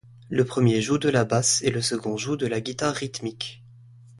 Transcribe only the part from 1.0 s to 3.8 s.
la basse et le second joue de la guitare rythmique.